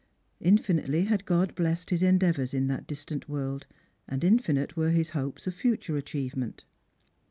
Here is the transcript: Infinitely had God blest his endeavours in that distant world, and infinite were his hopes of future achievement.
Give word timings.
Infinitely 0.39 1.03
had 1.03 1.25
God 1.27 1.53
blest 1.53 1.91
his 1.91 2.01
endeavours 2.01 2.55
in 2.55 2.65
that 2.65 2.87
distant 2.87 3.29
world, 3.29 3.67
and 4.07 4.23
infinite 4.23 4.75
were 4.75 4.89
his 4.89 5.11
hopes 5.11 5.45
of 5.45 5.53
future 5.53 5.95
achievement. 5.95 6.63